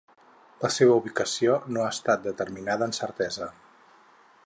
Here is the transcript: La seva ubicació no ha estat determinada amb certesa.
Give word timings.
La 0.63 0.71
seva 0.75 0.95
ubicació 1.01 1.59
no 1.75 1.83
ha 1.85 1.91
estat 1.99 2.25
determinada 2.31 2.89
amb 2.89 3.01
certesa. 3.03 3.53